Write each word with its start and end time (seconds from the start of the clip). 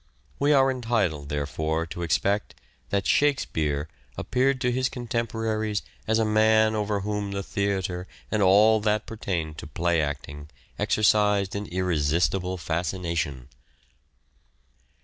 We 0.39 0.51
are 0.51 0.71
entitled, 0.71 1.29
therefore, 1.29 1.85
to 1.85 2.01
expect 2.01 2.55
that" 2.89 3.05
Shakespeare" 3.05 3.87
appeared 4.17 4.59
to 4.61 4.71
his 4.71 4.89
contemporaries 4.89 5.83
as 6.07 6.17
a 6.17 6.25
man 6.25 6.73
over 6.73 7.01
whom 7.01 7.33
the 7.33 7.43
theatre 7.43 8.07
and 8.31 8.41
all 8.41 8.79
that 8.79 9.05
pertained 9.05 9.59
to 9.59 9.67
play 9.67 10.01
acting 10.01 10.49
exercised 10.79 11.55
an 11.55 11.67
irresistible 11.67 12.57
fascination. 12.57 13.49